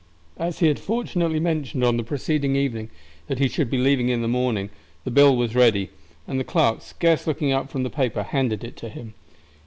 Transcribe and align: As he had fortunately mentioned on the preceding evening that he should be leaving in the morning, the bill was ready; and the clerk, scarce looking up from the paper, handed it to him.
As 0.37 0.57
he 0.57 0.67
had 0.67 0.79
fortunately 0.79 1.39
mentioned 1.39 1.83
on 1.83 1.95
the 1.95 2.03
preceding 2.03 2.55
evening 2.55 2.89
that 3.27 3.37
he 3.37 3.47
should 3.47 3.69
be 3.69 3.77
leaving 3.77 4.09
in 4.09 4.23
the 4.23 4.27
morning, 4.27 4.71
the 5.03 5.11
bill 5.11 5.35
was 5.37 5.53
ready; 5.53 5.91
and 6.27 6.39
the 6.39 6.43
clerk, 6.43 6.81
scarce 6.81 7.27
looking 7.27 7.51
up 7.51 7.69
from 7.69 7.83
the 7.83 7.89
paper, 7.91 8.23
handed 8.23 8.63
it 8.63 8.75
to 8.77 8.89
him. 8.89 9.13